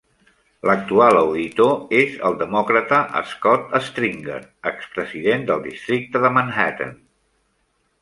L'actual 0.67 1.17
auditor 1.19 1.75
és 1.99 2.15
el 2.31 2.39
demòcrata 2.41 3.03
Scott 3.35 3.77
Stringer, 3.91 4.41
expresident 4.75 5.49
del 5.53 5.65
districte 5.71 6.27
de 6.29 6.37
Manhattan. 6.41 7.01